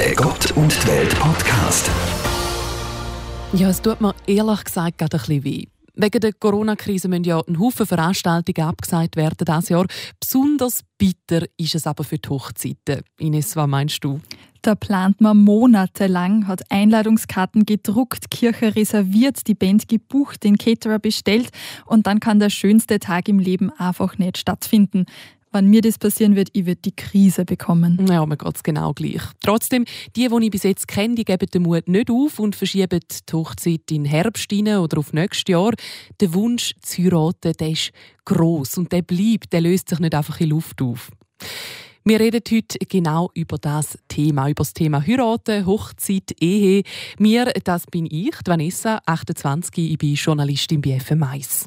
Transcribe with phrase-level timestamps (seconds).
[0.00, 1.90] Der Gott und die Welt Podcast.
[3.52, 5.64] Ja, es tut mir ehrlich gesagt gerade ein bisschen weh.
[5.94, 9.84] Wegen der Corona-Krise müssen ja ein Haufen Veranstaltungen abgesagt werden dieses Jahr.
[10.18, 13.02] Besonders bitter ist es aber für die Hochzeiten.
[13.18, 14.22] Ines, was meinst du?
[14.62, 21.50] Da plant man monatelang, hat Einladungskarten gedruckt, Kirche reserviert, die Band gebucht, den Caterer bestellt
[21.84, 25.04] und dann kann der schönste Tag im Leben einfach nicht stattfinden.
[25.52, 28.06] Wenn mir das passieren wird, ich werde die Krise bekommen.
[28.08, 29.22] Ja, mir geht es genau gleich.
[29.42, 29.84] Trotzdem,
[30.14, 33.32] die, die ich bis jetzt kenne, die geben den Mut nicht auf und verschieben die
[33.32, 35.72] Hochzeit in Herbst oder auf nächstes Jahr.
[36.20, 37.90] Der Wunsch zu heiraten, der ist
[38.24, 41.10] gross und der bleibt, der löst sich nicht einfach in Luft auf.
[42.04, 46.84] Wir reden heute genau über das Thema, über das Thema Heiraten, Hochzeit, Ehe.
[47.18, 51.66] Mir, das bin ich, Vanessa, 28, ich bin Journalistin bei FM1.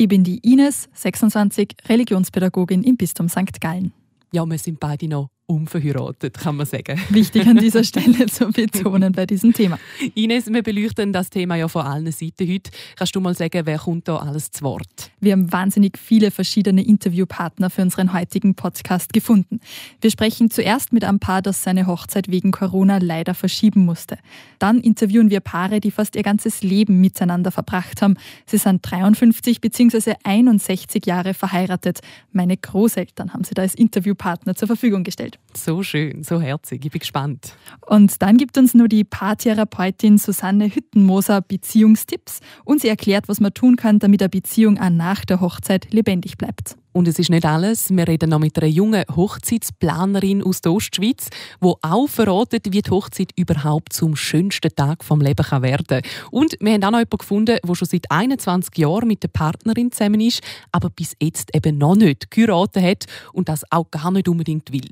[0.00, 3.60] Ich bin die Ines, 26, Religionspädagogin im Bistum St.
[3.60, 3.92] Gallen.
[4.32, 7.00] Ja, wir sind beide noch unverheiratet, kann man sagen.
[7.10, 9.78] Wichtig an dieser Stelle zu betonen bei diesem Thema.
[10.14, 12.70] Ines, wir beleuchten das Thema ja von allen Seiten heute.
[12.96, 15.10] Kannst du mal sagen, wer kommt da alles zu Wort?
[15.20, 19.60] Wir haben wahnsinnig viele verschiedene Interviewpartner für unseren heutigen Podcast gefunden.
[20.00, 24.18] Wir sprechen zuerst mit einem Paar, das seine Hochzeit wegen Corona leider verschieben musste.
[24.60, 28.14] Dann interviewen wir Paare, die fast ihr ganzes Leben miteinander verbracht haben.
[28.46, 30.14] Sie sind 53 bzw.
[30.22, 32.00] 61 Jahre verheiratet.
[32.30, 35.39] Meine Großeltern haben sie da als Interviewpartner zur Verfügung gestellt.
[35.54, 36.84] So schön, so herzig.
[36.84, 37.54] Ich bin gespannt.
[37.86, 43.52] Und dann gibt uns nur die Paartherapeutin Susanne Hüttenmoser Beziehungstipps und sie erklärt, was man
[43.52, 46.76] tun kann, damit eine Beziehung auch nach der Hochzeit lebendig bleibt.
[46.92, 47.90] Und es ist nicht alles.
[47.90, 51.30] Wir reden noch mit einer jungen Hochzeitsplanerin aus der Ostschweiz,
[51.62, 56.56] die auch verratet, wie die Hochzeit überhaupt zum schönsten Tag vom Leben kann werden Und
[56.60, 60.20] wir haben auch noch jemanden gefunden, der schon seit 21 Jahren mit der Partnerin zusammen
[60.20, 64.72] ist, aber bis jetzt eben noch nicht geheiratet hat und das auch gar nicht unbedingt
[64.72, 64.90] will.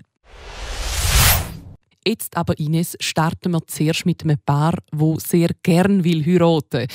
[2.06, 6.86] Jetzt aber, Ines, starten wir zuerst mit einem Paar, wo sehr gern will heiraten.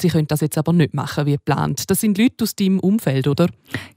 [0.00, 1.90] Sie können das jetzt aber nicht machen wie geplant.
[1.90, 3.48] Das sind Leute aus deinem Umfeld, oder?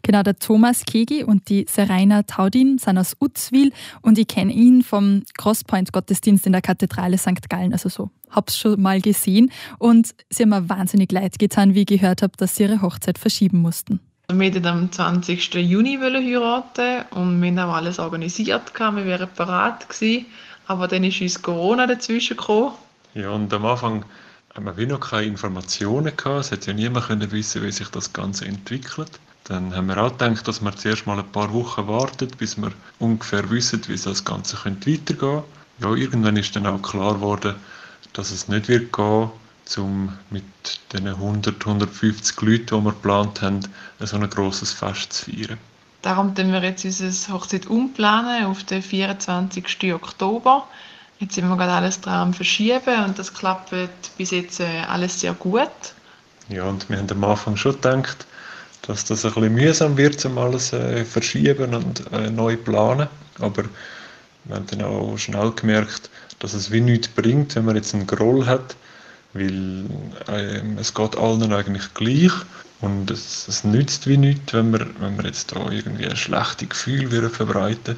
[0.02, 3.72] Genau, der Thomas Kegi und die Serena Taudin sind aus Utzwil
[4.02, 7.50] und ich kenne ihn vom Crosspoint-Gottesdienst in der Kathedrale St.
[7.50, 8.10] Gallen, also so.
[8.30, 12.34] Hab's schon mal gesehen und sie haben mir wahnsinnig leid getan, wie ich gehört habe,
[12.38, 14.00] dass sie ihre Hochzeit verschieben mussten.
[14.32, 15.56] Wir wollten am 20.
[15.56, 20.28] Juni heiraten und wir haben auch alles organisiert, wir wären bereit gewesen,
[20.68, 22.74] aber dann ist uns Corona dazwischen gekommen.
[23.16, 24.06] Ja, und am Anfang
[24.54, 28.14] haben wir noch keine Informationen gehabt, es hat ja niemand können wissen, wie sich das
[28.14, 29.20] Ganze entwickelt.
[29.46, 32.72] Dann haben wir auch gedacht, dass wir zuerst mal ein paar Wochen warten, bis wir
[33.00, 35.44] ungefähr wissen, wie das Ganze weitergehen könnte.
[35.82, 37.56] Ja, irgendwann ist dann auch klar geworden,
[38.14, 39.32] dass es nicht wird gehen
[39.78, 40.44] um mit
[40.94, 43.60] den 100, 150 Leuten, die wir geplant haben,
[44.00, 45.58] so ein grosses Fest zu feiern.
[46.02, 49.94] Darum planen wir jetzt unsere Hochzeit umplanen auf den 24.
[49.94, 50.66] Oktober.
[51.20, 53.74] Jetzt sind wir gerade alles dran verschieben und das klappt
[54.18, 55.70] bis jetzt äh, alles sehr gut.
[56.48, 58.26] Ja, und wir haben am Anfang schon gedacht,
[58.84, 63.10] dass das ein bisschen mühsam wird, um alles äh, verschieben und äh, neu planen.
[63.40, 63.64] Aber
[64.46, 66.10] wir haben dann auch schnell gemerkt,
[66.40, 68.78] dass es wie nichts bringt, wenn man jetzt einen Groll hat,
[69.34, 69.86] weil
[70.28, 72.32] äh, es geht allen eigentlich gleich
[72.82, 76.70] und es, es nützt wie nichts, wenn wir, wenn wir jetzt da irgendwie ein schlechtes
[76.70, 77.96] Gefühl würden verbreiten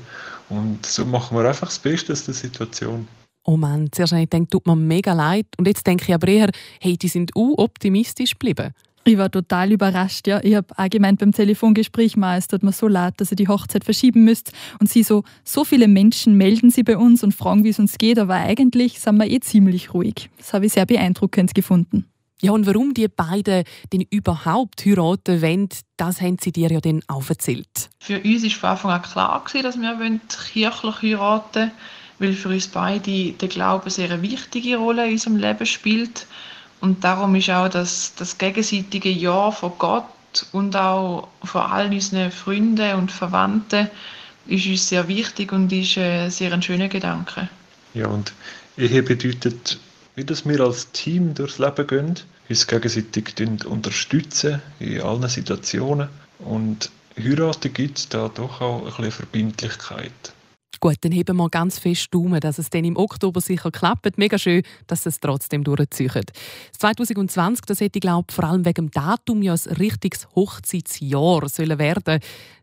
[0.49, 3.07] und so machen wir einfach das Beste aus der Situation.
[3.43, 6.27] Oh Mann, zuerst habe ich gedacht, tut mir mega leid und jetzt denke ich aber
[6.27, 8.73] eher, hey, die sind u optimistisch geblieben.
[9.03, 10.39] Ich war total überrascht, ja.
[10.43, 13.83] Ich habe allgemein beim Telefongespräch mal, es tut mir so leid, dass ihr die Hochzeit
[13.83, 14.51] verschieben müsst.
[14.79, 17.97] Und sie so, so viele Menschen melden sie bei uns und fragen, wie es uns
[17.97, 20.29] geht, aber eigentlich sind wir eh ziemlich ruhig.
[20.37, 22.05] Das habe ich sehr beeindruckend gefunden.
[22.43, 23.63] Ja, und warum die beiden
[23.93, 27.89] denn überhaupt heiraten wollen, das haben sie dir ja dann auch erzählt.
[27.99, 30.19] Für uns war von Anfang an klar, dass wir
[30.53, 31.71] kirchlich heiraten wollen,
[32.17, 36.27] weil für uns beide der Glaube eine sehr wichtige Rolle in unserem Leben spielt.
[36.81, 40.05] Und darum ist auch das, das gegenseitige Ja von Gott
[40.51, 43.89] und auch von all unseren Freunden und Verwandten
[44.47, 47.49] ist uns sehr wichtig und ist ein sehr ein schöner Gedanke.
[47.93, 48.33] Ja, und
[48.77, 49.79] Ehe bedeutet,
[50.15, 52.19] wie dass wir als Team durchs Leben gehen,
[52.49, 56.09] uns gegenseitig unterstützen in allen Situationen.
[56.39, 60.33] Und heiraten gibt da doch auch ein bisschen Verbindlichkeit.
[60.83, 64.17] Gut, dann heben wir ganz fest Daumen, dass es dann im Oktober sicher klappt.
[64.17, 66.31] Mega schön, dass es trotzdem durchzieht.
[66.75, 71.77] 2020, das hätte ich glaube vor allem wegen dem Datum ja ein richtiges Hochzeitsjahr sollen
[71.77, 72.19] werden.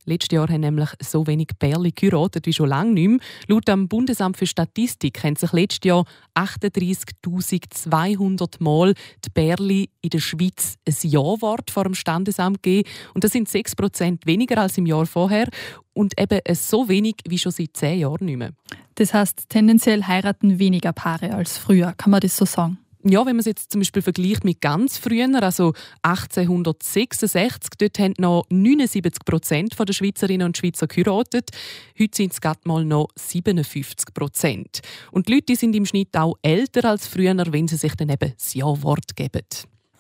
[0.09, 3.19] Letztes Jahr haben nämlich so wenig Bärli geheiratet wie schon lange nicht mehr.
[3.47, 10.21] Laut dem Bundesamt für Statistik haben sich letztes Jahr 38.200 Mal die Bärli in der
[10.21, 12.89] Schweiz ein Ja-Wort vor dem Standesamt gegeben.
[13.13, 15.51] Und das sind 6% weniger als im Jahr vorher
[15.93, 18.53] und eben so wenig wie schon seit zehn Jahren nicht mehr.
[18.95, 22.79] Das heißt, tendenziell heiraten weniger Paare als früher, kann man das so sagen?
[23.11, 25.73] Ja, wenn man es jetzt zum Beispiel vergleicht mit ganz früher, also
[26.03, 31.51] 1866, dort haben noch 79 Prozent der Schweizerinnen und Schweizer geheiratet.
[31.99, 34.81] Heute sind es gerade mal noch 57 Prozent.
[35.11, 38.35] Und die Leute sind im Schnitt auch älter als früher, wenn sie sich dann eben
[38.37, 39.47] das Ja-Wort geben.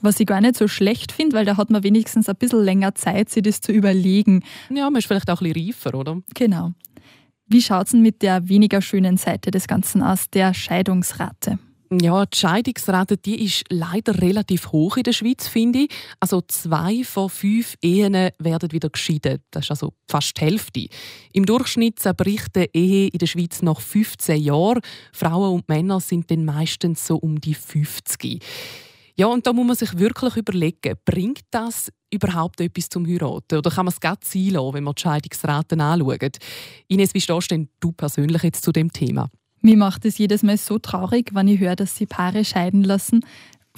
[0.02, 2.94] Was ich gar nicht so schlecht finde, weil da hat man wenigstens ein bisschen länger
[2.94, 4.44] Zeit, sich das zu überlegen.
[4.68, 6.20] Ja, man ist vielleicht auch ein bisschen reifer, oder?
[6.34, 6.74] Genau.
[7.46, 11.58] Wie schaut es denn mit der weniger schönen Seite des Ganzen aus, der Scheidungsrate?
[11.90, 15.90] Ja, die Scheidungsrate die ist leider relativ hoch in der Schweiz, finde ich.
[16.20, 19.42] Also zwei von fünf Ehen werden wieder geschieden.
[19.50, 20.86] Das ist also fast die Hälfte.
[21.32, 24.82] Im Durchschnitt zerbricht die Ehe in der Schweiz nach 15 Jahren.
[25.14, 28.44] Frauen und Männer sind dann meistens so um die 50.
[29.16, 33.58] Ja, und da muss man sich wirklich überlegen, bringt das überhaupt etwas zum Heiraten?
[33.58, 36.36] Oder kann man es gerade sein lassen, wenn man die Scheidungsraten anschaut?
[36.86, 39.30] Ines, wie stehst denn du persönlich jetzt zu dem Thema?
[39.60, 43.24] Mir macht es jedes Mal so traurig, wenn ich höre, dass sie Paare scheiden lassen.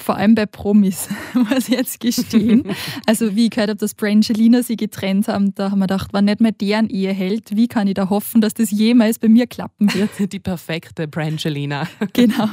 [0.00, 2.64] Vor allem bei Promis, muss ich jetzt gestehen.
[3.06, 6.24] also wie ich gehört habe, dass Brangelina sie getrennt haben, da haben wir gedacht, wenn
[6.24, 9.46] nicht mehr deren Ehe hält, wie kann ich da hoffen, dass das jemals bei mir
[9.46, 10.10] klappen wird?
[10.32, 11.86] Die perfekte Brangelina.
[12.12, 12.48] genau.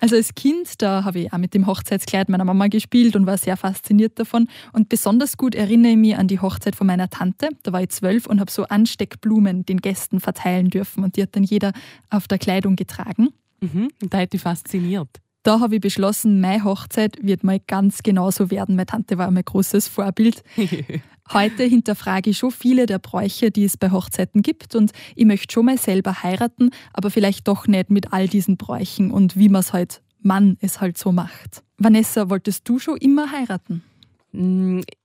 [0.00, 3.36] Also als Kind, da habe ich auch mit dem Hochzeitskleid meiner Mama gespielt und war
[3.36, 4.48] sehr fasziniert davon.
[4.72, 7.50] Und besonders gut erinnere ich mich an die Hochzeit von meiner Tante.
[7.62, 11.36] Da war ich zwölf und habe so Ansteckblumen den Gästen verteilen dürfen und die hat
[11.36, 11.72] dann jeder
[12.08, 13.28] auf der Kleidung getragen.
[13.60, 15.08] Mhm, da hat die fasziniert.
[15.42, 18.76] Da habe ich beschlossen, meine Hochzeit wird mal ganz genauso werden.
[18.76, 20.42] Meine Tante war mein großes Vorbild.
[21.32, 25.52] Heute hinterfrage ich schon viele der Bräuche, die es bei Hochzeiten gibt und ich möchte
[25.52, 29.60] schon mal selber heiraten, aber vielleicht doch nicht mit all diesen Bräuchen und wie man
[29.60, 31.62] es halt Mann es halt so macht.
[31.78, 33.82] Vanessa, wolltest du schon immer heiraten?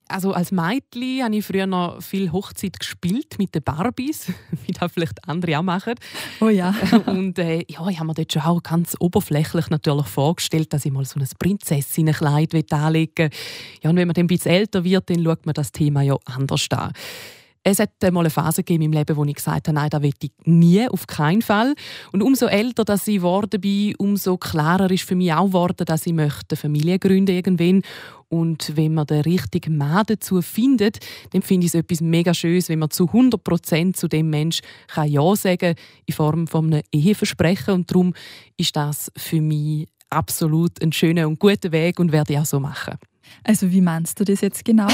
[0.07, 4.28] Also als Mädchen habe ich früher noch viel Hochzeit gespielt mit den Barbies,
[4.66, 5.96] wie das vielleicht andere auch machen.
[6.40, 6.75] Oh ja.
[7.07, 10.92] Und äh, ja, ich habe mir dort schon auch ganz oberflächlich natürlich vorgestellt, dass ich
[10.92, 13.30] mal so ein Prinzessinnenkleid anlegen will.
[13.81, 16.16] Ja, und wenn man dann ein bisschen älter wird, dann schaut man das Thema ja
[16.25, 16.92] anders an.
[17.67, 20.03] Es hat mal eine Phase gegeben in meinem Leben, wo ich gesagt habe, nein, das
[20.03, 21.73] will ich nie, auf keinen Fall.
[22.12, 26.06] Und umso älter dass ich geworden bin, umso klarer ist für mich auch geworden, dass
[26.06, 27.81] ich möchte eine Familie gründen irgendwann.
[28.29, 31.00] Und wenn man den richtigen Mann dazu findet,
[31.31, 34.59] dann finde ich es etwas mega Schönes, wenn man zu 100 Prozent zu dem Mensch
[34.85, 35.73] kann Ja sagen
[36.06, 37.73] in Form von einem Eheversprechen.
[37.73, 38.13] Und darum
[38.57, 42.59] ist das für mich absolut ein schöner und guter Weg und werde ich auch so
[42.59, 43.00] machen.
[43.44, 44.88] Also wie meinst du das jetzt genau?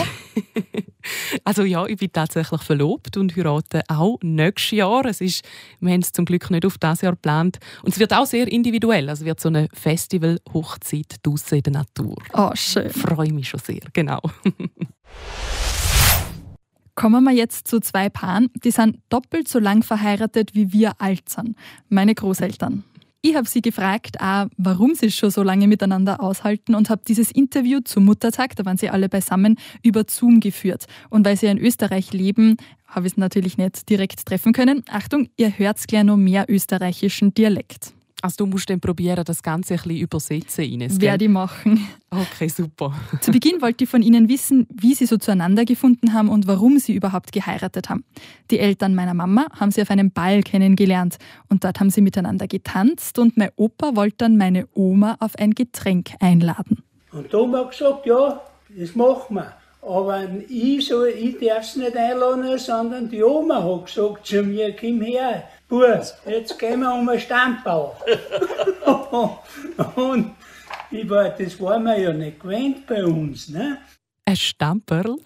[1.44, 5.06] also ja, ich bin tatsächlich verlobt und heirate auch nächstes Jahr.
[5.06, 5.44] Es ist,
[5.80, 7.60] wir haben es zum Glück nicht auf das Jahr geplant.
[7.84, 9.10] Und es wird auch sehr individuell.
[9.10, 12.16] Also es wird so eine Festival-Hochzeit draußen in der Natur.
[12.34, 12.88] Oh, schön.
[12.88, 14.22] Ich freue mich schon sehr, genau.
[16.96, 21.30] Kommen wir jetzt zu zwei Paaren, die sind doppelt so lang verheiratet, wie wir alt
[21.30, 21.56] sind.
[21.90, 22.84] Meine Großeltern.
[23.24, 27.30] Ich habe sie gefragt, auch, warum sie schon so lange miteinander aushalten und habe dieses
[27.30, 30.86] Interview zum Muttertag, da waren sie alle beisammen, über Zoom geführt.
[31.12, 32.58] Und weil sie in Österreich leben,
[32.88, 34.84] habe ich es natürlich nicht direkt treffen können.
[34.90, 37.94] Achtung, ihr hört gleich noch mehr österreichischen Dialekt.
[38.22, 41.02] Also du musst dann probieren, das Ganze ein bisschen übersetzen, Ines.
[41.02, 41.88] Werde ich machen.
[42.10, 42.94] Okay, super.
[43.22, 46.78] Zu Beginn wollte ich von Ihnen wissen, wie Sie so zueinander gefunden haben und warum
[46.78, 48.04] Sie überhaupt geheiratet haben.
[48.52, 51.18] Die Eltern meiner Mama haben Sie auf einem Ball kennengelernt
[51.50, 55.56] und dort haben Sie miteinander getanzt und mein Opa wollte dann meine Oma auf ein
[55.56, 56.84] Getränk einladen.
[57.12, 59.54] Und die Oma hat gesagt, ja, das machen wir.
[59.82, 64.76] Aber ich, so, ich darf es nicht einladen, sondern die Oma hat gesagt zu mir,
[64.76, 67.96] komm her, Bus, jetzt gehen wir um einen Stammbau.
[69.96, 70.32] und
[70.92, 73.48] ich war, das war mir ja nicht gewöhnt bei uns.
[73.48, 73.78] Ne?
[74.26, 75.18] Ein Stamperl?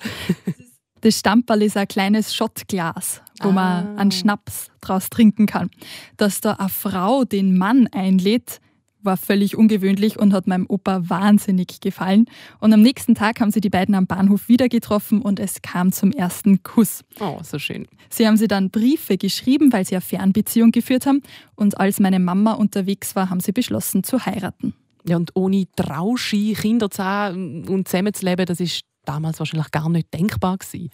[1.01, 3.51] Das Stamperl ist ein kleines Schottglas, wo ah.
[3.51, 5.69] man einen Schnaps draus trinken kann.
[6.17, 8.59] Dass da eine Frau den Mann einlädt,
[9.05, 12.25] war völlig ungewöhnlich und hat meinem Opa wahnsinnig gefallen.
[12.59, 15.91] Und am nächsten Tag haben sie die beiden am Bahnhof wieder getroffen und es kam
[15.91, 17.01] zum ersten Kuss.
[17.19, 17.87] Oh, so schön.
[18.09, 21.21] Sie haben sie dann Briefe geschrieben, weil sie eine Fernbeziehung geführt haben.
[21.55, 24.73] Und als meine Mama unterwegs war, haben sie beschlossen zu heiraten.
[25.07, 30.13] Ja, und ohne Trauschi, Kinder zu haben und zusammenzuleben, das ist damals wahrscheinlich gar nicht
[30.13, 30.89] denkbar gewesen.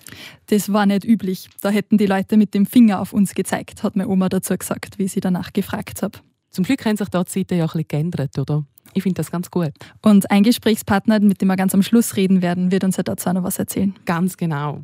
[0.47, 1.49] Das war nicht üblich.
[1.61, 4.99] Da hätten die Leute mit dem Finger auf uns gezeigt, hat meine Oma dazu gesagt,
[4.99, 6.21] wie sie danach gefragt hat.
[6.51, 8.65] Zum Glück haben sich da die Zeiten ja ein bisschen geändert, oder?
[8.93, 9.71] Ich finde das ganz gut.
[10.01, 13.31] Und ein Gesprächspartner, mit dem wir ganz am Schluss reden werden, wird uns ja dazu
[13.31, 13.95] noch was erzählen.
[14.05, 14.81] Ganz genau.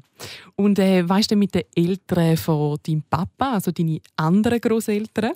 [0.56, 5.34] Und äh, weißt du mit den Eltern von deinem Papa, also deine anderen Großeltern?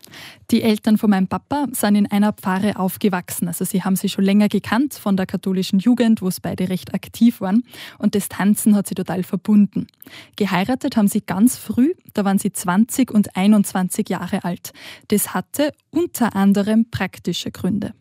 [0.49, 3.47] Die Eltern von meinem Papa sind in einer Pfarre aufgewachsen.
[3.47, 6.93] Also sie haben sie schon länger gekannt von der katholischen Jugend, wo es beide recht
[6.93, 7.63] aktiv waren.
[7.99, 9.87] Und das Tanzen hat sie total verbunden.
[10.35, 14.73] Geheiratet haben sie ganz früh, da waren sie 20 und 21 Jahre alt.
[15.09, 17.93] Das hatte unter anderem praktische Gründe.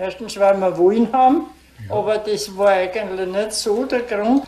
[0.00, 1.42] Erstens, weil wir wollen haben,
[1.90, 4.44] aber das war eigentlich nicht so der Grund.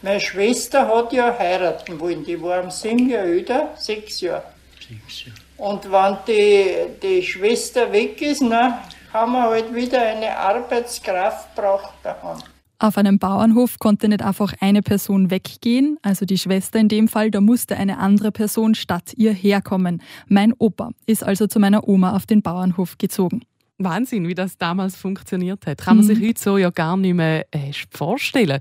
[0.00, 4.44] Meine Schwester hat ja heiraten wollen, die war um sieben Jahre älter, sechs Jahre.
[4.80, 5.38] Sechs Jahre.
[5.58, 11.92] Und wenn die, die Schwester weg ist, na, haben wir halt wieder eine Arbeitskraft braucht
[12.02, 12.38] daheim.
[12.78, 17.30] Auf einem Bauernhof konnte nicht einfach eine Person weggehen, also die Schwester in dem Fall,
[17.30, 20.00] da musste eine andere Person statt ihr herkommen.
[20.28, 23.42] Mein Opa ist also zu meiner Oma auf den Bauernhof gezogen.
[23.78, 25.78] Wahnsinn, wie das damals funktioniert hat.
[25.78, 26.28] Kann man sich mhm.
[26.28, 28.58] heute so ja gar nicht mehr äh, vorstellen.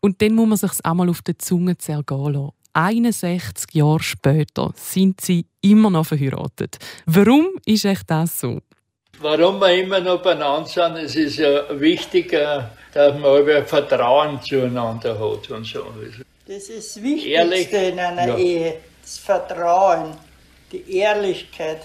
[0.00, 2.52] Und dann muss man sich auch mal auf der Zunge zergehen lassen.
[2.74, 6.78] 61 Jahre später sind sie immer noch verheiratet.
[7.06, 8.60] Warum ist echt das so?
[9.20, 14.40] Warum wir immer noch beieinander sind, es ist ja wichtig, äh, dass man ein Vertrauen
[14.42, 15.84] zueinander hat und so.
[16.46, 18.36] Das ist das Wichtigste Ehrlich, in einer ja.
[18.36, 20.16] Ehe, das Vertrauen,
[20.72, 21.82] die Ehrlichkeit.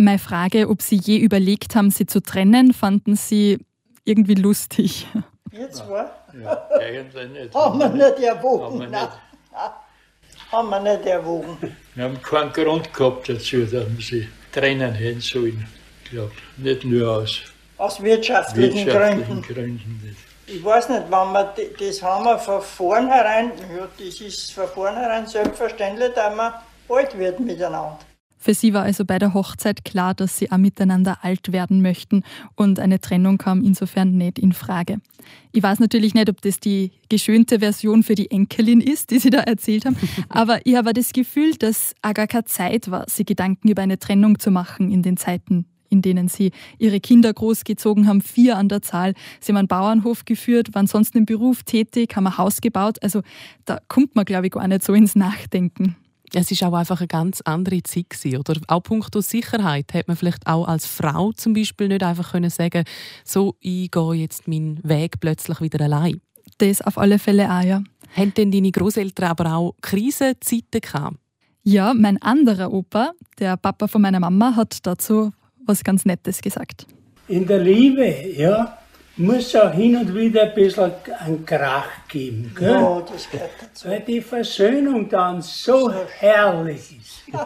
[0.00, 3.58] Meine Frage, ob Sie je überlegt haben, sie zu trennen, fanden Sie
[4.04, 5.08] irgendwie lustig.
[5.50, 6.24] Jetzt war?
[6.40, 7.52] Ja, eigentlich nicht.
[7.52, 8.64] Haben wir nicht erwogen.
[8.64, 9.10] Haben wir nicht,
[10.52, 11.58] haben wir nicht erwogen.
[11.96, 15.66] Wir haben keinen Grund gehabt dazu, dass wir sie trennen hätten sollen.
[16.04, 17.40] Ich glaube, nicht nur aus,
[17.76, 19.54] aus wirtschaftlichen, wirtschaftlichen Gründen.
[19.54, 20.16] Gründen.
[20.46, 25.26] Ich weiß nicht, wenn wir das haben wir von vornherein, ja, das ist von vornherein
[25.26, 26.54] selbstverständlich, dass man
[26.88, 27.98] alt wird miteinander.
[28.38, 32.22] Für sie war also bei der Hochzeit klar, dass sie auch miteinander alt werden möchten
[32.54, 34.98] und eine Trennung kam insofern nicht in Frage.
[35.52, 39.30] Ich weiß natürlich nicht, ob das die geschönte Version für die Enkelin ist, die sie
[39.30, 39.96] da erzählt haben,
[40.28, 43.98] aber ich habe das Gefühl, dass auch gar keine Zeit war, sich Gedanken über eine
[43.98, 48.68] Trennung zu machen in den Zeiten, in denen sie ihre Kinder großgezogen haben, vier an
[48.68, 49.14] der Zahl.
[49.40, 52.98] Sie haben einen Bauernhof geführt, waren sonst im Beruf tätig, haben ein Haus gebaut.
[53.02, 53.22] Also
[53.64, 55.96] da kommt man, glaube ich, gar nicht so ins Nachdenken.
[56.34, 60.16] Es ist auch einfach eine ganz andere Zeit gewesen, oder auch punkto Sicherheit hat man
[60.16, 62.84] vielleicht auch als Frau zum Beispiel nicht einfach können sagen,
[63.24, 66.20] so ich gehe jetzt meinen Weg plötzlich wieder allein.
[66.58, 67.82] Das auf alle Fälle auch, ja.
[68.16, 71.16] Haben denn deine Großeltern aber auch Krisenzeiten gehabt?
[71.62, 75.32] Ja, mein anderer Opa, der Papa von meiner Mama, hat dazu
[75.66, 76.86] was ganz Nettes gesagt.
[77.28, 78.78] In der Liebe, ja,
[79.18, 82.52] muss auch hin und wieder ein bisschen einen Krach geben.
[82.56, 82.70] Gell?
[82.70, 83.88] Ja, das gehört dazu.
[83.88, 87.24] Weil die Versöhnung dann so herrlich ist.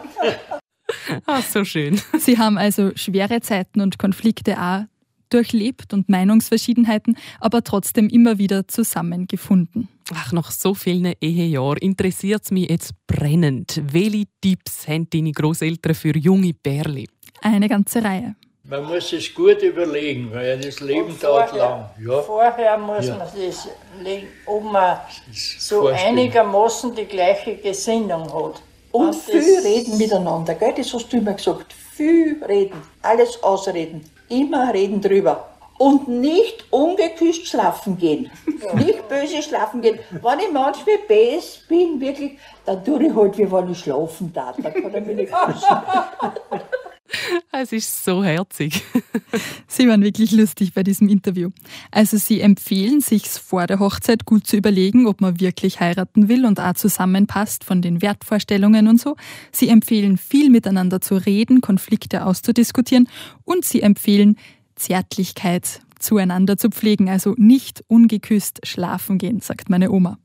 [1.25, 1.99] Ach, so schön.
[2.19, 4.83] Sie haben also schwere Zeiten und Konflikte auch
[5.29, 9.87] durchlebt und Meinungsverschiedenheiten, aber trotzdem immer wieder zusammengefunden.
[10.13, 13.81] Ach, nach so vielen Ehejahren interessiert es mich jetzt brennend.
[13.91, 17.07] Welche Tipps haben deine Großeltern für junge Bärli?
[17.41, 18.35] Eine ganze Reihe.
[18.65, 21.89] Man muss es gut überlegen, weil das Leben dauert lang.
[22.01, 22.21] Ja.
[22.21, 23.17] Vorher muss ja.
[23.17, 23.67] man das
[24.01, 24.99] legen, ob man
[25.33, 28.61] so einigermaßen die gleiche Gesinnung hat.
[28.93, 30.73] Und, Und viel reden miteinander, gell?
[30.77, 31.73] das hast du immer gesagt.
[31.73, 35.49] Viel reden, alles ausreden, immer reden drüber.
[35.77, 38.31] Und nicht ungeküsst schlafen gehen.
[38.63, 38.75] Ja.
[38.75, 39.99] Nicht böse schlafen gehen.
[40.09, 44.55] Wenn ich manchmal böse bin, wirklich, dann tue ich halt, wie wenn ich schlafen darf.
[44.63, 45.67] Dann kann ich mich nicht küssen.
[47.51, 48.83] Es ist so herzig.
[49.67, 51.49] Sie waren wirklich lustig bei diesem Interview.
[51.91, 56.45] Also Sie empfehlen, sich vor der Hochzeit gut zu überlegen, ob man wirklich heiraten will
[56.45, 59.15] und auch zusammenpasst von den Wertvorstellungen und so.
[59.51, 63.07] Sie empfehlen, viel miteinander zu reden, Konflikte auszudiskutieren
[63.43, 64.37] und Sie empfehlen,
[64.75, 70.17] Zärtlichkeit zueinander zu pflegen, also nicht ungeküsst schlafen gehen, sagt meine Oma.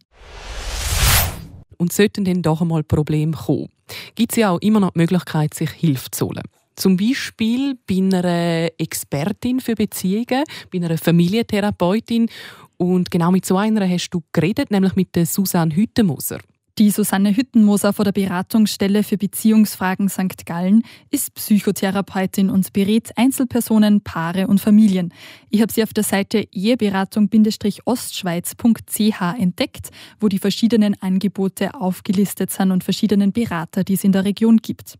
[1.76, 3.68] Und sollten denn doch einmal Probleme kommen,
[4.16, 6.42] gibt es ja auch immer noch die Möglichkeit, sich Hilfe zu holen.
[6.78, 12.30] Zum Beispiel bei einer Expertin für Beziehungen, bei einer Familientherapeutin.
[12.76, 16.38] Und genau mit so einer hast du geredet, nämlich mit der Susanne Hüttenmoser.
[16.78, 20.46] Die Susanne Hüttenmoser von der Beratungsstelle für Beziehungsfragen St.
[20.46, 25.12] Gallen ist Psychotherapeutin und berät Einzelpersonen, Paare und Familien.
[25.50, 32.84] Ich habe sie auf der Seite eheberatung-ostschweiz.ch entdeckt, wo die verschiedenen Angebote aufgelistet sind und
[32.84, 34.96] verschiedenen Berater, die es in der Region gibt.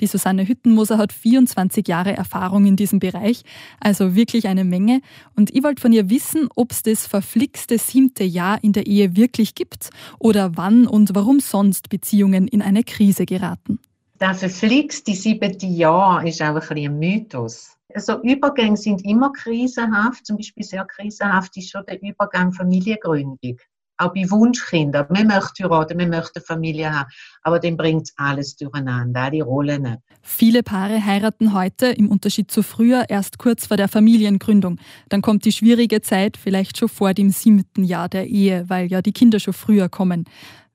[0.00, 3.42] Die Susanne Hüttenmoser hat 24 Jahre Erfahrung in diesem Bereich,
[3.80, 5.00] also wirklich eine Menge.
[5.36, 9.16] Und ich wollte von ihr wissen, ob es das verflixte siebte Jahr in der Ehe
[9.16, 13.78] wirklich gibt oder wann und warum sonst Beziehungen in eine Krise geraten.
[14.18, 17.76] Das verflixte siebte Jahr ist auch ein, ein Mythos.
[17.94, 20.26] Also Übergänge sind immer krisenhaft.
[20.26, 23.58] Zum Beispiel sehr krisenhaft ist schon der Übergang Familiengründung.
[23.98, 25.06] Auch bei Wunschkindern.
[25.10, 27.10] Man möchte heiraten, man möchte eine Familie haben.
[27.42, 29.98] Aber dann bringt es alles durcheinander, all die Rollen.
[30.22, 34.78] Viele Paare heiraten heute, im Unterschied zu früher, erst kurz vor der Familiengründung.
[35.08, 39.02] Dann kommt die schwierige Zeit, vielleicht schon vor dem siebten Jahr der Ehe, weil ja
[39.02, 40.24] die Kinder schon früher kommen.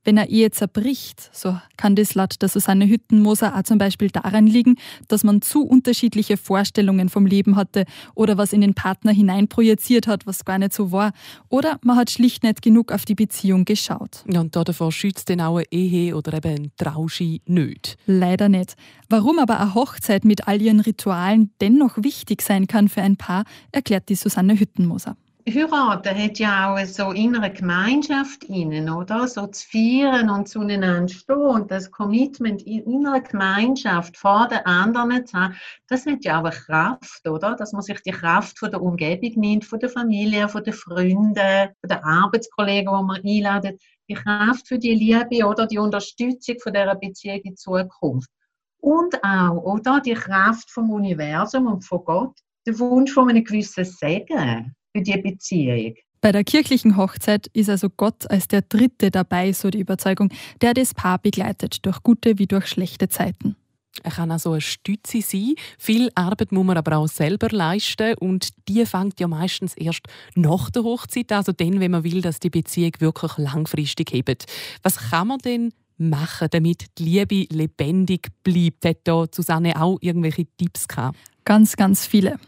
[0.04, 4.48] Wenn eine Ehe zerbricht, so kann das laut der Susanne Hüttenmoser auch zum Beispiel daran
[4.48, 4.76] liegen,
[5.08, 10.28] dass man zu unterschiedliche Vorstellungen vom Leben hatte oder was in den Partner hineinprojiziert hat,
[10.28, 11.14] was gar nicht so war.
[11.48, 14.26] Oder man hat schlicht nicht genug auf die Beziehung geschaut.
[14.30, 17.98] Ja, und davor schützt dann auch eine Ehe oder eben ein Trauschein nicht.
[18.06, 18.76] Leider nicht.
[19.10, 23.46] Warum aber eine Hochzeit mit all ihren Ritualen dennoch wichtig sein kann für ein Paar,
[23.72, 25.16] erklärt die Susanne Hüttenmoser.
[25.46, 29.28] Heiraten hat ja auch so innere Gemeinschaft innen, oder?
[29.28, 35.26] So zu feiern und zueinander stehen und das Commitment in innerer Gemeinschaft vor den anderen
[35.26, 35.56] zu haben,
[35.90, 37.58] das hat ja auch eine Kraft, oder?
[37.58, 41.34] Dass man sich die Kraft von der Umgebung nimmt, von der Familie, von den Freunden,
[41.34, 46.72] von den Arbeitskollegen, die man einladet, die Kraft für die Liebe oder die Unterstützung von
[46.72, 48.30] dieser Beziehung in Zukunft.
[48.80, 50.00] Und auch, oder?
[50.00, 55.18] Die Kraft vom Universum und von Gott, der Wunsch von einem gewissen Segen für die
[55.18, 55.96] Beziehung.
[56.22, 60.30] Bei der kirchlichen Hochzeit ist also Gott als der Dritte dabei, so die Überzeugung,
[60.62, 63.58] der das Paar begleitet, durch gute wie durch schlechte Zeiten.
[64.02, 65.54] Er kann also eine Stütze sein.
[65.78, 70.70] Viel Arbeit muss man aber auch selber leisten und die fängt ja meistens erst nach
[70.72, 74.46] der Hochzeit, also dann, wenn man will, dass die Beziehung wirklich langfristig hebt.
[74.82, 78.86] Was kann man denn machen, damit die Liebe lebendig bleibt?
[78.86, 81.18] Hat da Susanne auch irgendwelche Tipps gehabt?
[81.46, 82.40] Ganz, ganz viele.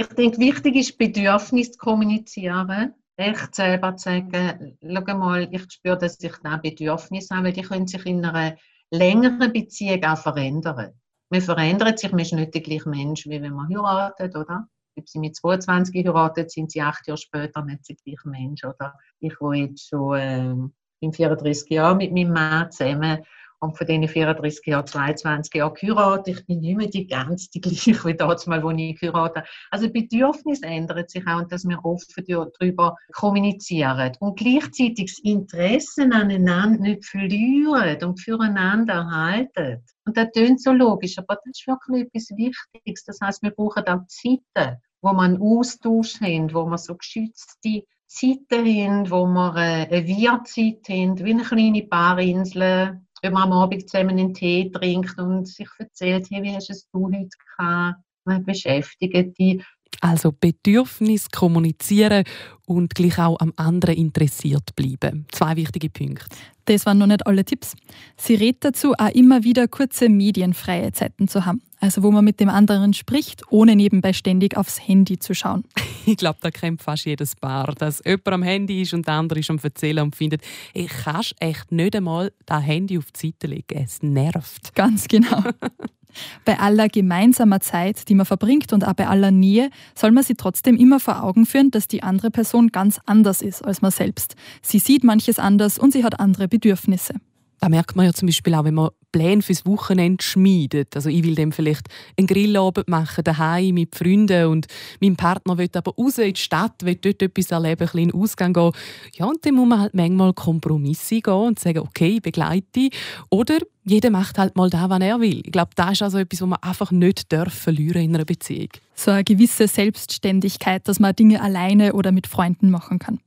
[0.00, 2.94] Ich denke, wichtig ist, Bedürfnis zu kommunizieren.
[3.18, 7.60] Echt selber zu sagen, schau mal, ich spüre, dass ich da Bedürfnis habe, weil die
[7.60, 8.56] können sich in einer
[8.90, 10.98] längeren Beziehung auch verändern.
[11.28, 14.66] Man verändert sich, man ist nicht der gleiche Mensch, wie wenn man heiratet, oder?
[14.96, 18.94] Ob sie mit 22 heiratet, sind sie acht Jahre später nicht der gleiche Mensch, oder?
[19.18, 20.54] Ich, wo jetzt schon äh,
[21.00, 23.22] in 34 Jahren mit meinem Mann zusammen
[23.60, 26.38] und von diesen 34 Jahren, 22 Jahre geheiratet.
[26.38, 29.48] Ich bin nicht mehr die ganz die gleiche wie damals mal, als ich geheiratet habe.
[29.70, 34.12] Also Bedürfnis ändert sich auch und dass wir offen darüber kommunizieren.
[34.20, 39.84] Und gleichzeitig das Interesse aneinander nicht verlieren und füreinander halten.
[40.06, 43.04] Und das klingt so logisch, aber das ist wirklich etwas Wichtiges.
[43.04, 48.66] Das heißt, wir brauchen auch Zeiten, wo man Austausch haben, wo man so geschützte Zeiten
[48.66, 54.10] haben, wo wir eine Wir-Zeit haben, wie eine kleine Paarinsel, wenn man am Abend zusammen
[54.10, 58.00] einen Tee trinkt und sich erzählt, hey, wie hast du heute gehabt?
[58.24, 59.62] Man beschäftigt die.
[60.00, 62.24] Also Bedürfnis kommunizieren
[62.66, 65.26] und gleich auch am anderen interessiert bleiben.
[65.32, 66.24] Zwei wichtige Punkte.
[66.66, 67.74] Das waren noch nicht alle Tipps.
[68.16, 71.60] Sie rät dazu, auch immer wieder kurze medienfreie Zeiten zu haben.
[71.80, 75.64] Also wo man mit dem anderen spricht, ohne nebenbei ständig aufs Handy zu schauen.
[76.06, 79.40] Ich glaube, da kennt fast jedes Paar, dass jemand am Handy ist und der andere
[79.40, 80.40] ist am Erzählen und findet,
[80.72, 83.84] ich kann echt nicht einmal das Handy auf die Seite legen.
[83.84, 84.74] Es nervt.
[84.74, 85.42] Ganz genau.
[86.46, 90.36] Bei aller gemeinsamer Zeit, die man verbringt und auch bei aller Nähe, soll man sich
[90.36, 94.34] trotzdem immer vor Augen führen, dass die andere Person ganz anders ist als man selbst.
[94.62, 97.14] Sie sieht manches anders und sie hat andere Bedürfnisse.
[97.60, 100.96] Da merkt man ja zum Beispiel auch, wenn man Pläne fürs Wochenende schmiedet.
[100.96, 104.66] Also ich will dem vielleicht einen Grillabend machen, daheim mit Freunden und
[105.00, 108.20] mein Partner will aber raus in die Stadt, will dort etwas erleben, ein in den
[108.20, 108.72] Ausgang gehen.
[109.14, 112.88] Ja, und dann muss man halt manchmal Kompromisse gehen und sagen, okay, ich begleite.
[113.28, 115.42] Oder jeder macht halt mal da, was er will.
[115.44, 118.68] Ich glaube, das ist also etwas, was man einfach nicht darf verlieren in einer Beziehung.
[118.94, 123.18] So eine gewisse Selbstständigkeit, dass man Dinge alleine oder mit Freunden machen kann.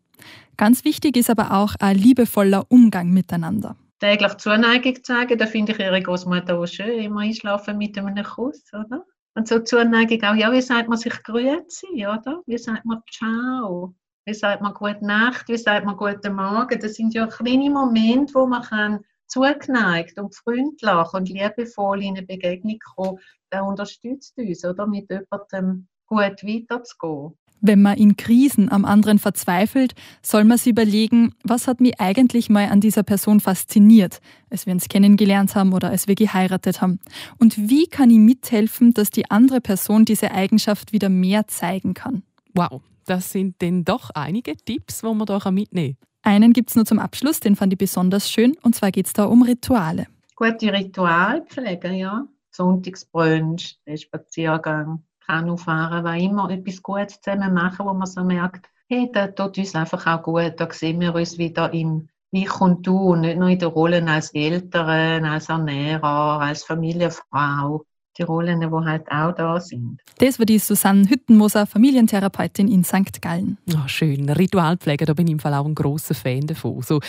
[0.57, 5.37] Ganz wichtig ist aber auch ein liebevoller Umgang miteinander täglich Zuneigung zeigen.
[5.37, 9.05] Da finde ich ihre Großmutter auch schön, immer einschlafen mit einem Kuss, oder?
[9.33, 12.41] Und so Zuneigung auch, ja, wie sagt man sich Grüezi, oder?
[12.45, 13.95] Wie sagt man Ciao?
[14.25, 15.47] Wie sagt man Gute Nacht?
[15.47, 16.77] Wie sagt man Guten Morgen?
[16.81, 22.27] Das sind ja kleine Momente, wo man kann zugeneigt und freundlich und liebevoll in eine
[22.27, 23.19] Begegnung kommen.
[23.53, 24.85] Der unterstützt uns, oder?
[24.85, 27.37] Mit jemandem gut weiterzugehen.
[27.65, 32.49] Wenn man in Krisen am anderen verzweifelt, soll man sich überlegen, was hat mich eigentlich
[32.49, 36.99] mal an dieser Person fasziniert, als wir uns kennengelernt haben oder als wir geheiratet haben.
[37.39, 42.23] Und wie kann ich mithelfen, dass die andere Person diese Eigenschaft wieder mehr zeigen kann?
[42.53, 46.33] Wow, das sind denn doch einige Tipps, wo man da mitnehmen kann.
[46.33, 49.13] Einen gibt es nur zum Abschluss, den fand ich besonders schön, und zwar geht es
[49.13, 50.07] da um Rituale.
[50.35, 52.27] Gute Ritualpflege, ja.
[52.51, 59.09] Sonntagsbrunch, der Spaziergang, Kanufahren, war immer etwas Gutes zusammen machen, wo man so merkt, hey,
[59.11, 63.15] das tut uns einfach auch gut, da sehen wir uns wieder im Ich und Du,
[63.15, 67.85] nicht nur in der Rolle als Eltern, als Ernährer, als Familienfrau.
[68.17, 69.99] die Rollen, die halt auch da sind.
[70.19, 73.21] Das war die Susanne Hüttenmoser, Familientherapeutin in St.
[73.21, 73.57] Gallen.
[73.73, 74.29] Oh, schön.
[74.29, 76.81] Ritualpflege, da bin ich im Fall auch ein grosser Fan davon.
[76.83, 76.99] So,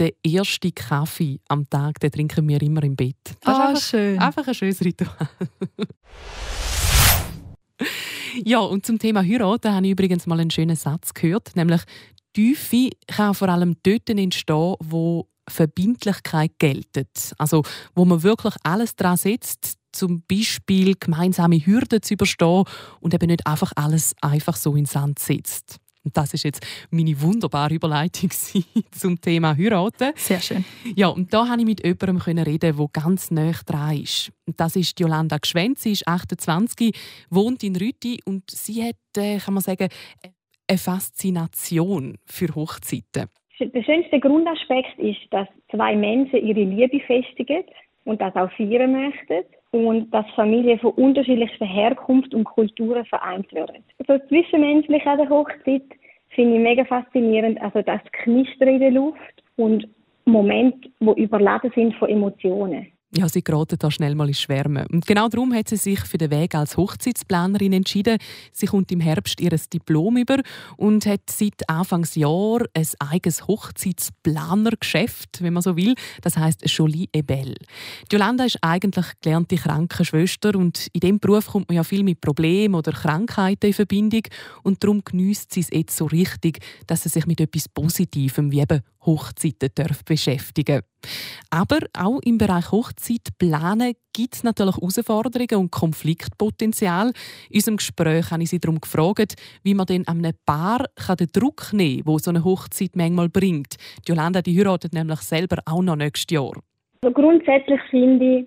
[0.00, 3.16] den ersten Kaffee am Tag, den trinken wir immer im Bett.
[3.24, 4.18] Das oh, ist einfach, schön.
[4.18, 5.28] einfach ein schönes Ritual.
[8.44, 11.82] ja, und zum Thema Heiraten habe ich übrigens mal einen schönen Satz gehört, nämlich
[12.32, 17.32] Tiefe kann vor allem dort entstehen, wo Verbindlichkeit geltet.
[17.38, 17.62] Also
[17.94, 22.64] wo man wirklich alles daran setzt, zum Beispiel gemeinsame Hürden zu überstehen
[23.00, 25.78] und eben nicht einfach alles einfach so in den Sand setzt.
[26.08, 28.30] Und das ist jetzt meine wunderbare Überleitung
[28.92, 30.12] zum Thema Heiraten.
[30.14, 30.64] Sehr schön.
[30.96, 34.32] Ja, und da konnte ich mit jemandem reden, der ganz nah dran ist.
[34.46, 36.96] Und das ist Jolanda Gschwenz, sie ist 28,
[37.28, 39.88] wohnt in Rüti und sie hat, äh, kann man sagen,
[40.66, 43.28] eine Faszination für Hochzeiten.
[43.60, 47.64] Der schönste Grundaspekt ist, dass zwei Menschen ihre Liebe festigen
[48.04, 53.84] und das auch feiern möchten und dass Familien von unterschiedlichster Herkunft und Kulturen vereint werden.
[54.06, 55.82] So zwischenmenschlich an der Hochzeit
[56.30, 59.88] finde ich mega faszinierend, also das Knistern in der Luft und
[60.24, 62.86] Momente, wo überladen sind von Emotionen.
[63.16, 64.86] Ja, sie geraten da schnell mal ins Schwärmen.
[64.92, 68.18] Und genau darum hat sie sich für den Weg als Hochzeitsplanerin entschieden.
[68.52, 70.42] Sie kommt im Herbst ihr Diplom über
[70.76, 75.94] und hat seit Anfangsjahr ein eigenes Hochzeitsplanergeschäft, wenn man so will.
[76.20, 77.54] Das heißt Jolie et Belle.
[78.12, 82.74] Jolanda ist eigentlich gelernte Krankenschwester und in diesem Beruf kommt man ja viel mit Problemen
[82.74, 84.24] oder Krankheiten in Verbindung
[84.64, 88.60] und darum genießt sie es jetzt so richtig, dass sie sich mit etwas Positivem wie
[88.60, 90.82] eben Hochzeiten darf beschäftigen
[91.50, 97.12] Aber auch im Bereich Hochzeitplanen gibt es natürlich Herausforderungen und Konfliktpotenzial.
[97.48, 100.84] In unserem Gespräch habe ich sie darum gefragt, wie man denn einem Paar
[101.16, 103.76] den Druck nehmen kann, den so eine Hochzeit manchmal bringt.
[104.06, 106.52] Die Jolanda die heiratet nämlich selber auch noch nächstes Jahr.
[107.02, 108.46] Also grundsätzlich finde ich,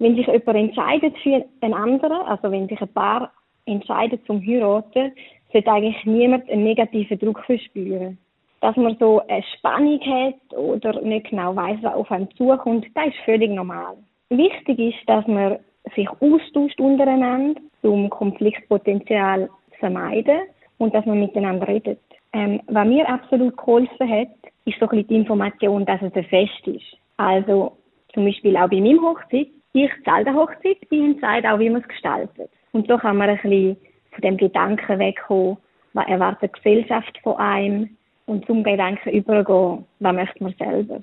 [0.00, 3.32] wenn sich jemand entscheidet für einen anderen, also wenn sich ein Paar
[3.66, 5.12] entscheidet zum Heiraten,
[5.52, 8.18] sollte eigentlich niemand einen negativen Druck verspüren
[8.60, 13.06] dass man so eine Spannung hat oder nicht genau weiß, was auf einem zukommt, das
[13.08, 13.96] ist völlig normal.
[14.28, 15.58] Wichtig ist, dass man
[15.94, 20.40] sich austauscht untereinander, um Konfliktpotenzial zu vermeiden
[20.78, 22.00] und dass man miteinander redet.
[22.32, 24.28] Ähm, was mir absolut geholfen hat,
[24.66, 26.96] ist so ein bisschen die Information, dass es ein Fest ist.
[27.16, 27.76] Also
[28.14, 29.48] zum Beispiel auch bei meinem Hochzeit.
[29.72, 32.50] Ich zahle die Hochzeit, ich entscheide auch, wie man es gestaltet.
[32.72, 33.76] Und so kann man ein bisschen
[34.12, 35.56] von dem Gedanken wegkommen,
[35.92, 37.96] was erwartet die Gesellschaft von einem,
[38.30, 41.00] und zum Gedanken übergehen, was möchte man selber.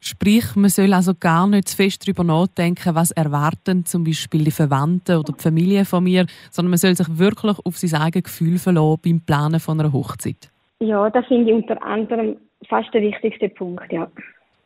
[0.00, 4.50] Sprich, man soll also gar nicht zu fest darüber nachdenken, was erwarten zum Beispiel die
[4.50, 8.58] Verwandten oder die Familie von mir, sondern man soll sich wirklich auf sein eigenes Gefühl
[8.58, 10.50] verlassen beim Planen von einer Hochzeit.
[10.80, 12.36] Ja, das finde ich unter anderem
[12.68, 14.06] fast der wichtigste Punkt, ja.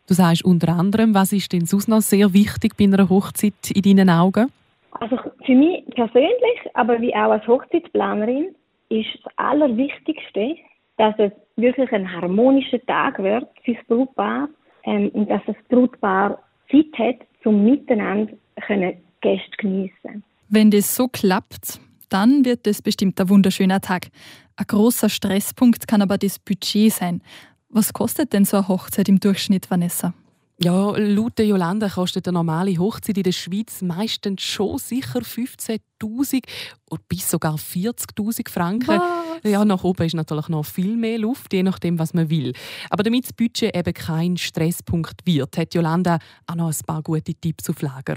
[0.09, 3.83] Du sagst unter anderem, was ist denn sonst noch sehr wichtig bei einer Hochzeit in
[3.83, 4.51] deinen Augen?
[4.93, 8.55] Also für mich persönlich, aber wie auch als Hochzeitsplanerin,
[8.89, 10.57] ist das Allerwichtigste,
[10.99, 14.49] dass es wirklich ein harmonischer Tag wird für das Brutpaar
[14.85, 18.33] ähm, und dass das Brutpaar Zeit hat, zum Miteinander
[18.67, 20.23] können Gäste geniessen.
[20.49, 24.09] Wenn das so klappt, dann wird es bestimmt ein wunderschöner Tag.
[24.57, 27.23] Ein großer Stresspunkt kann aber das Budget sein.
[27.69, 30.15] Was kostet denn so eine Hochzeit im Durchschnitt, Vanessa?
[30.61, 36.43] Ja, laut Jolanda kostet eine normale Hochzeit in der Schweiz meistens schon sicher 15.000
[36.91, 38.99] oder bis sogar 40.000 Franken.
[38.99, 39.41] Was?
[39.45, 42.55] Ja, nach oben ist natürlich noch viel mehr Luft, je nachdem, was man will.
[42.91, 46.19] Aber damit das Budget eben kein Stresspunkt wird, hat Jolanda
[46.49, 48.17] auch noch ein paar gute Tipps auf Lager.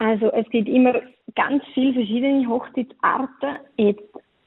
[0.00, 0.94] Also es gibt immer
[1.36, 4.02] ganz viele verschiedene Hochzeitsarten, jetzt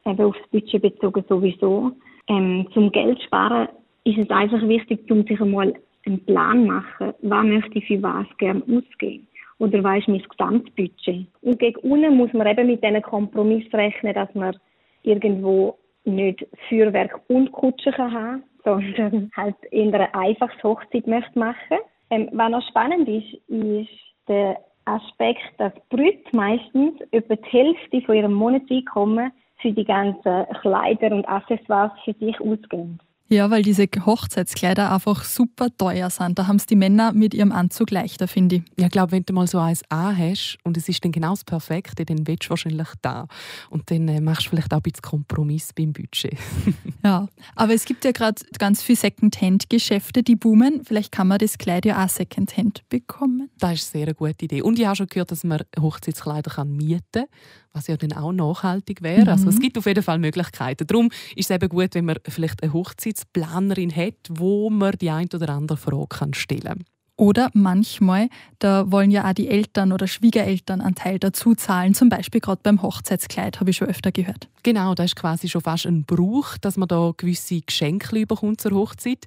[0.05, 1.91] eben aufs Budget bezogen sowieso.
[2.27, 3.69] Ähm, zum Geld sparen
[4.03, 5.73] ist es einfach wichtig, um sich einmal
[6.05, 9.27] einen Plan machen, was möchte ich für was gerne ausgeben.
[9.59, 11.27] Oder was ist mein Gesamtbudget?
[11.41, 14.55] Und gegen unten muss man eben mit diesen Kompromiss rechnen, dass man
[15.03, 21.77] irgendwo nicht Feuerwerk und Kutsche kann haben, sondern halt in einer einfachen Hochzeit möchte machen.
[22.09, 23.89] Ähm, was noch spannend ist, ist
[24.27, 29.31] der Aspekt, dass Brüte meistens etwa die Hälfte von ihrem Monatseinkommen
[29.61, 32.99] für die ganzen Kleider und Accessoires für sich ausgeben.
[33.31, 36.39] Ja, weil diese Hochzeitskleider einfach super teuer sind.
[36.39, 38.63] Da haben es die Männer mit ihrem Anzug leichter, finde ich.
[38.75, 41.43] Ja, ich glaube, wenn du mal so eins hast und es ist dann genau das
[41.43, 43.27] Perfekte, dann willst du wahrscheinlich da.
[43.69, 46.37] Und dann äh, machst du vielleicht auch ein bisschen Kompromiss beim Budget.
[47.03, 50.83] ja, aber es gibt ja gerade ganz viele Second-Hand-Geschäfte, die boomen.
[50.83, 53.51] Vielleicht kann man das Kleid ja auch Second-Hand bekommen.
[53.59, 54.63] Das ist eine sehr gute Idee.
[54.63, 57.27] Und ich habe schon gehört, dass man Hochzeitskleider kann mieten kann
[57.73, 59.23] was ja dann auch nachhaltig wäre.
[59.23, 59.29] Mhm.
[59.29, 60.87] Also es gibt auf jeden Fall Möglichkeiten.
[60.87, 65.27] Darum ist es eben gut, wenn man vielleicht eine Hochzeitsplanerin hat, wo man die ein
[65.33, 66.85] oder andere Frage kann stellen kann.
[67.19, 68.29] Oder manchmal,
[68.59, 72.61] da wollen ja auch die Eltern oder Schwiegereltern einen Teil dazu zahlen, zum Beispiel gerade
[72.63, 74.47] beim Hochzeitskleid, habe ich schon öfter gehört.
[74.63, 78.71] Genau, das ist quasi schon fast ein Brauch, dass man da gewisse Geschenke bekommt zur
[78.71, 79.25] Hochzeit.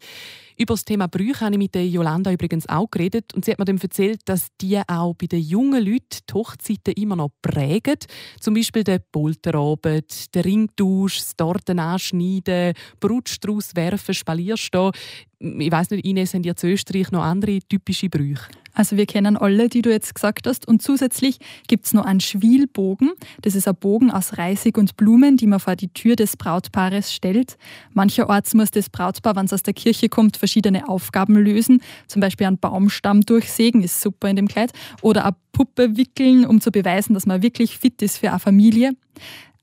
[0.56, 3.64] Über das Thema Brüche habe ich mit Jolanda übrigens auch geredet und sie hat mir
[3.64, 7.96] dann erzählt, dass die auch bei den jungen Leuten die Hochzeiten immer noch prägen.
[8.40, 14.92] Zum Beispiel der Polterabend, der Ringtausch, das Torten anschneiden, Brutstrauß werfen, Spalierstehen.
[15.38, 18.46] Ich weiss nicht, Ines, haben ihr zu Österreich noch andere typische Brüche?
[18.74, 20.66] Also wir kennen alle, die du jetzt gesagt hast.
[20.66, 23.12] Und zusätzlich gibt es noch einen Schwielbogen.
[23.42, 27.12] Das ist ein Bogen aus Reisig und Blumen, die man vor die Tür des Brautpaares
[27.12, 27.56] stellt.
[27.92, 31.82] Mancherorts muss das Brautpaar, wenn es aus der Kirche kommt, verschiedene Aufgaben lösen.
[32.06, 34.72] Zum Beispiel einen Baumstamm durchsägen, ist super in dem Kleid.
[35.02, 38.92] Oder eine Puppe wickeln, um zu beweisen, dass man wirklich fit ist für eine Familie.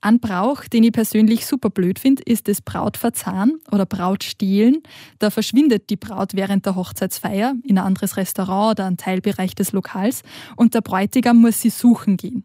[0.02, 4.82] Ein Brauch, den ich persönlich super blöd finde, ist das Brautverzahn oder Brautstehlen.
[5.18, 9.72] Da verschwindet die Braut während der Hochzeitsfeier in ein anderes Restaurant oder einen Teilbereich des
[9.72, 10.22] Lokals
[10.56, 12.44] und der Bräutigam muss sie suchen gehen.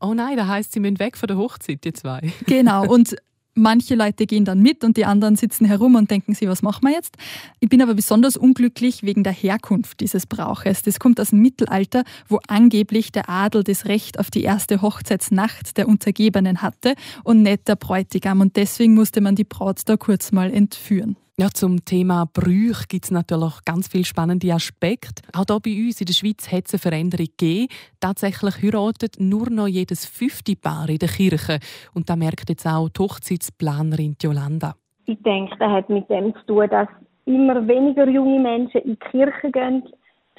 [0.00, 2.32] Oh nein, da heißt sie müssen weg von der Hochzeit, die zwei.
[2.46, 3.16] Genau, und
[3.58, 6.86] Manche Leute gehen dann mit und die anderen sitzen herum und denken sich, was machen
[6.86, 7.16] wir jetzt?
[7.58, 10.82] Ich bin aber besonders unglücklich wegen der Herkunft dieses Brauches.
[10.82, 15.78] Das kommt aus dem Mittelalter, wo angeblich der Adel das Recht auf die erste Hochzeitsnacht
[15.78, 18.42] der Untergebenen hatte und nicht der Bräutigam.
[18.42, 21.16] Und deswegen musste man die Braut da kurz mal entführen.
[21.38, 25.22] Ja, zum Thema Brüche gibt es natürlich ganz viele spannende Aspekte.
[25.34, 27.68] Auch hier bei uns in der Schweiz hat es eine Veränderung gegeben.
[28.00, 31.58] Tatsächlich heiratet nur noch jedes fünfte Paar in der Kirche.
[31.92, 34.76] Und da merkt jetzt auch die Hochzeitsplanerin Jolanda.
[35.04, 36.88] Ich denke, das hat mit dem zu tun, dass
[37.26, 39.82] immer weniger junge Menschen in die Kirche gehen,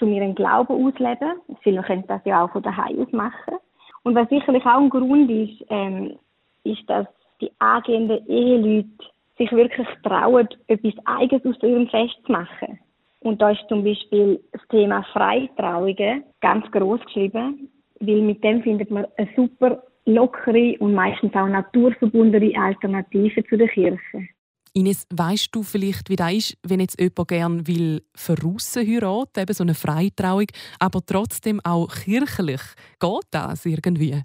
[0.01, 1.33] um ihren Glauben auszuleben.
[1.61, 3.57] Viele können das ja auch von daheim aus machen.
[4.01, 6.17] Und was sicherlich auch ein Grund ist, ähm,
[6.63, 7.05] ist, dass
[7.39, 8.89] die angehenden Eheleute
[9.37, 12.79] sich wirklich trauen, etwas Eigenes aus ihrem Fest zu machen.
[13.19, 17.69] Und da ist zum Beispiel das Thema Freitrauungen ganz groß geschrieben,
[17.99, 23.67] weil mit dem findet man eine super lockere und meistens auch naturverbundene Alternative zu der
[23.67, 24.27] Kirche.
[24.73, 29.53] Ines, weißt du vielleicht, wie das ist, wenn jetzt jemand gerne will verrussen heiraten, eben
[29.53, 30.45] so eine Freitrauung,
[30.79, 32.61] aber trotzdem auch kirchlich?
[32.99, 34.21] Geht das irgendwie?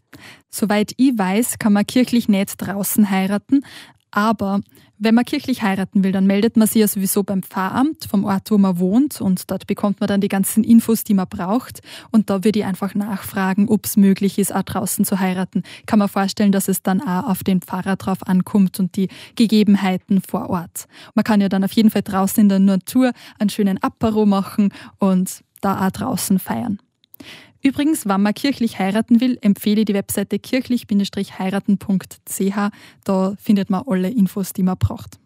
[0.51, 3.64] Soweit ich weiß, kann man kirchlich nicht draußen heiraten,
[4.12, 4.61] aber
[4.98, 8.53] wenn man kirchlich heiraten will, dann meldet man sich ja sowieso beim Pfarramt vom Ort,
[8.53, 11.81] wo man wohnt und dort bekommt man dann die ganzen Infos, die man braucht.
[12.12, 15.64] Und da würde ich einfach nachfragen, ob es möglich ist, auch draußen zu heiraten.
[15.87, 20.20] Kann man vorstellen, dass es dann auch auf den Pfarrer drauf ankommt und die Gegebenheiten
[20.20, 20.87] vor Ort.
[21.14, 24.72] Man kann ja dann auf jeden Fall draußen in der Natur einen schönen Apero machen
[24.98, 26.79] und da auch draußen feiern.
[27.62, 32.70] Übrigens, wenn man kirchlich heiraten will, empfehle ich die Webseite kirchlich-heiraten.ch.
[33.05, 35.20] Da findet man alle Infos, die man braucht.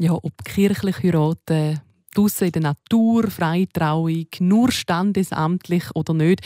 [0.00, 1.80] Ja, ob kirchlich heiraten,
[2.12, 6.40] draussen in der Natur, Freitrauung, nur standesamtlich oder nicht.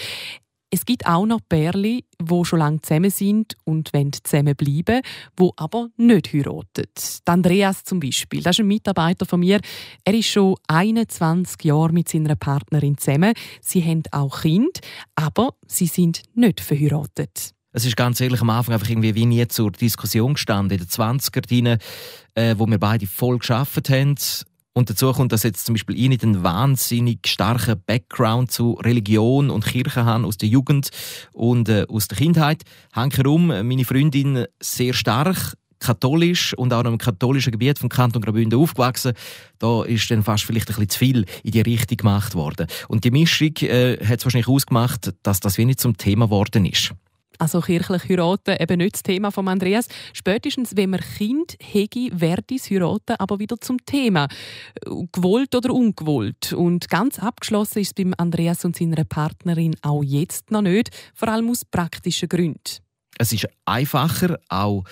[0.71, 5.01] Es gibt auch noch Pärchen, die schon lange zusammen sind und zusammen bleiben
[5.39, 6.87] die aber nicht heiraten.
[7.25, 9.61] Andreas zum Beispiel, das ist ein Mitarbeiter von mir.
[10.05, 13.35] Er ist schon 21 Jahre mit seiner Partnerin zusammen.
[13.61, 14.81] Sie haben auch Kind,
[15.15, 17.53] aber sie sind nicht verheiratet.
[17.73, 20.79] Es ist ganz ehrlich am Anfang einfach irgendwie wie nie zur Diskussion gestanden.
[20.79, 21.79] In den 20er,
[22.35, 24.17] äh, wo wir beide voll geschafft haben
[24.77, 29.49] und dazu kommt, dass jetzt zum Beispiel ich nicht einen wahnsinnig starken Background zu Religion
[29.49, 30.91] und Kirche habe aus der Jugend
[31.33, 32.63] und äh, aus der Kindheit.
[32.93, 39.15] Hankerum, meine Freundin sehr stark katholisch und auch im katholischen Gebiet vom Kanton Graubünden aufgewachsen.
[39.59, 42.67] Da ist dann fast vielleicht ein bisschen zu viel in die Richtung gemacht worden.
[42.89, 46.93] Und die Mischung äh, hat es wahrscheinlich ausgemacht, dass das wenig zum Thema geworden ist.
[47.39, 49.89] Also kirchlich heiraten, eben nicht das Thema von Andreas.
[50.13, 54.29] Spätestens, wenn man Kind hege, wird das Heiraten aber wieder zum Thema.
[55.13, 56.53] Gewollt oder ungewollt.
[56.53, 61.29] Und ganz abgeschlossen ist es beim Andreas und seiner Partnerin auch jetzt noch nicht, vor
[61.29, 62.81] allem aus praktischen Gründen.
[63.19, 64.85] Es ist einfacher, auch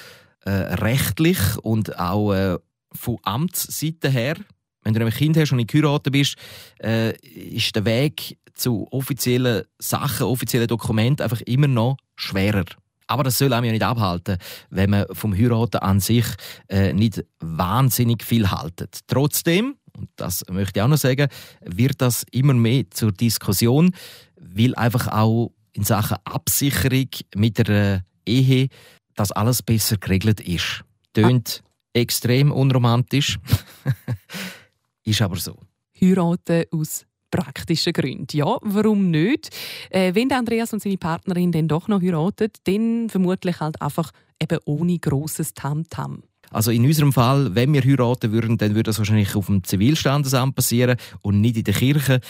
[0.44, 2.59] äh, rechtlich und auch äh,
[2.92, 4.37] von Amtsseite her.
[4.83, 6.37] Wenn du ein Kind hast und nicht geheiratet bist,
[6.83, 12.64] äh, ist der Weg zu offiziellen Sachen, offiziellen Dokumenten einfach immer noch schwerer.
[13.07, 14.38] Aber das soll einem ja nicht abhalten,
[14.70, 16.24] wenn man vom Heiraten an sich
[16.68, 19.00] äh, nicht wahnsinnig viel haltet.
[19.07, 21.29] Trotzdem, und das möchte ich auch noch sagen,
[21.61, 23.94] wird das immer mehr zur Diskussion,
[24.37, 28.68] weil einfach auch in Sachen Absicherung mit der Ehe
[29.14, 30.83] das alles besser geregelt ist.
[31.12, 31.68] Tönt ah.
[31.92, 33.38] extrem unromantisch,
[35.05, 35.59] ist aber so.
[36.00, 38.37] Heiraten aus praktischen Gründen.
[38.37, 39.51] Ja, warum nicht?
[39.90, 44.59] Äh, wenn Andreas und seine Partnerin dann doch noch heiraten, dann vermutlich halt einfach eben
[44.64, 46.16] ohne grosses Tamtam.
[46.16, 46.23] -Tam.
[46.51, 50.55] Also in unserem Fall, wenn wir heiraten würden, dann würde das wahrscheinlich auf dem Zivilstandesamt
[50.55, 52.20] passieren und nicht in der Kirche,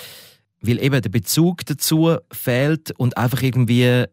[0.60, 4.04] weil eben der Bezug dazu fehlt und einfach irgendwie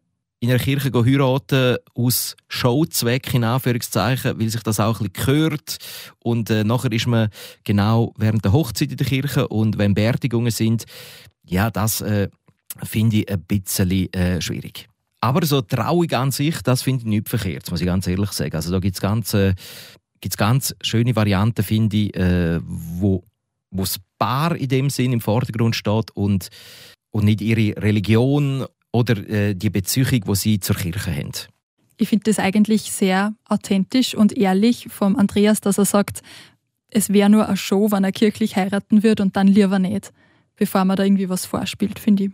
[0.41, 5.77] in einer Kirche heiraten aus Showzweck in Anführungszeichen, weil sich das auch ein bisschen gehört.
[6.23, 7.29] Und äh, nachher ist man
[7.63, 10.85] genau während der Hochzeit in der Kirche und wenn Beerdigungen sind,
[11.45, 12.27] ja, das äh,
[12.83, 14.89] finde ich ein bisschen äh, schwierig.
[15.21, 18.55] Aber so Trauung an sich, das finde ich nicht verkehrt, muss ich ganz ehrlich sagen.
[18.55, 19.53] Also da gibt es ganz, äh,
[20.37, 23.23] ganz schöne Varianten, finde ich, äh, wo,
[23.69, 26.49] wo das Paar in dem Sinn im Vordergrund steht und,
[27.11, 31.31] und nicht ihre Religion oder äh, die Beziehung, die sie zur Kirche haben.
[31.97, 36.21] Ich finde das eigentlich sehr authentisch und ehrlich vom Andreas, dass er sagt,
[36.89, 40.11] es wäre nur eine Show, wenn er kirchlich heiraten würde und dann lieber nicht,
[40.55, 42.31] bevor man da irgendwie was vorspielt, finde ich.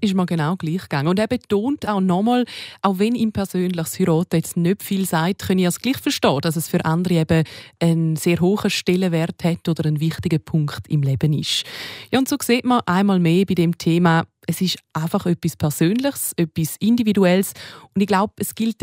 [0.00, 1.08] Ist mir genau gleich gegangen.
[1.08, 2.44] Und er betont auch nochmal,
[2.82, 6.38] auch wenn ihm persönlich das Heiraten jetzt nicht viel sagt, kann ich es gleich verstehen,
[6.40, 7.44] dass es für andere eben
[7.80, 11.64] einen sehr hohen Stellenwert hat oder ein wichtiger Punkt im Leben ist.
[12.12, 16.32] Ja, und so sieht man einmal mehr bei dem Thema, es ist einfach etwas Persönliches,
[16.36, 17.52] etwas Individuelles.
[17.94, 18.82] Und ich glaube, es gilt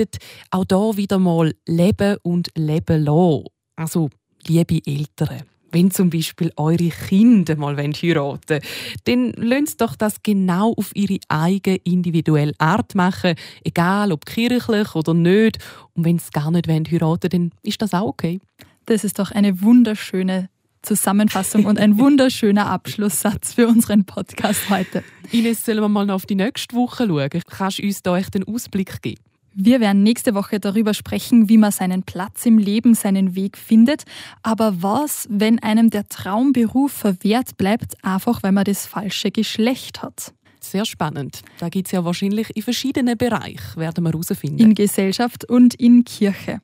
[0.51, 3.45] auch da wieder mal Leben und Leben lassen.
[3.75, 4.09] Also,
[4.45, 5.43] liebe Eltern,
[5.75, 8.61] wenn zum Beispiel eure Kinder mal heiraten wollen,
[9.03, 15.13] dann lasst doch das genau auf ihre eigene individuelle Art machen, egal ob kirchlich oder
[15.13, 15.59] nicht.
[15.93, 18.39] Und wenn sie gar nicht heiraten wollen, dann ist das auch okay.
[18.85, 20.49] Das ist doch eine wunderschöne
[20.81, 25.03] Zusammenfassung und ein wunderschöner Abschlusssatz für unseren Podcast heute.
[25.31, 27.41] Ines, sollen wir mal noch auf die nächste Woche schauen?
[27.49, 29.24] Kannst du uns da echt einen Ausblick geben?
[29.57, 34.03] Wir werden nächste Woche darüber sprechen, wie man seinen Platz im Leben, seinen Weg findet.
[34.43, 40.33] Aber was, wenn einem der Traumberuf verwehrt bleibt, einfach weil man das falsche Geschlecht hat?
[40.59, 41.41] Sehr spannend.
[41.59, 44.59] Da gibt es ja wahrscheinlich in verschiedenen Bereichen, werden wir herausfinden.
[44.59, 46.59] In Gesellschaft und in Kirche.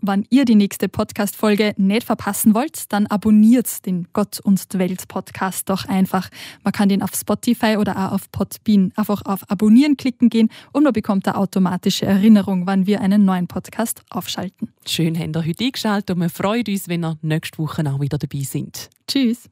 [0.00, 5.08] Wenn ihr die nächste Podcast-Folge nicht verpassen wollt, dann abonniert den Gott und die Welt
[5.08, 6.28] Podcast doch einfach.
[6.62, 10.84] Man kann den auf Spotify oder auch auf Podbean einfach auf Abonnieren klicken gehen und
[10.84, 14.72] man bekommt eine automatische Erinnerung, wann wir einen neuen Podcast aufschalten.
[14.86, 18.18] Schön, habt ihr heute eingeschaltet und wir freuen uns, wenn ihr nächste Woche auch wieder
[18.18, 18.90] dabei sind.
[19.08, 19.50] Tschüss.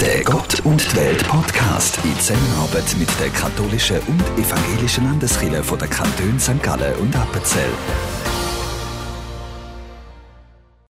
[0.00, 5.78] Der Gott und die Welt Podcast in Zusammenarbeit mit der katholischen und evangelischen Landeskirche von
[5.80, 6.62] der Kantone St.
[6.62, 7.72] Gallen und Appenzell.